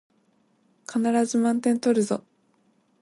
[0.91, 2.23] 必ず満点取るぞ